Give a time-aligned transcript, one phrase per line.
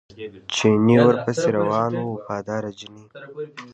[0.53, 3.03] چیني ورپسې روان و وفاداره چیني.